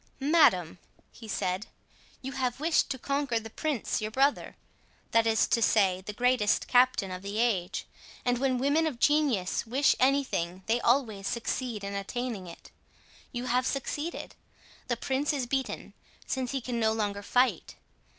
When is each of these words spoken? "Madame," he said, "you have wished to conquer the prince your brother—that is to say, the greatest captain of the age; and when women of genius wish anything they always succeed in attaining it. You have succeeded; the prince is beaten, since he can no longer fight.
"Madame," 0.19 0.79
he 1.11 1.27
said, 1.27 1.67
"you 2.23 2.31
have 2.31 2.59
wished 2.59 2.89
to 2.89 2.97
conquer 2.97 3.39
the 3.39 3.51
prince 3.51 4.01
your 4.01 4.09
brother—that 4.09 5.27
is 5.27 5.47
to 5.47 5.61
say, 5.61 6.01
the 6.03 6.11
greatest 6.11 6.67
captain 6.67 7.11
of 7.11 7.21
the 7.21 7.37
age; 7.37 7.85
and 8.25 8.39
when 8.39 8.57
women 8.57 8.87
of 8.87 8.97
genius 8.97 9.67
wish 9.67 9.95
anything 9.99 10.63
they 10.65 10.81
always 10.81 11.27
succeed 11.27 11.83
in 11.83 11.93
attaining 11.93 12.47
it. 12.47 12.71
You 13.31 13.45
have 13.45 13.67
succeeded; 13.67 14.33
the 14.87 14.97
prince 14.97 15.33
is 15.33 15.45
beaten, 15.45 15.93
since 16.25 16.49
he 16.51 16.61
can 16.61 16.79
no 16.79 16.93
longer 16.93 17.21
fight. 17.21 17.75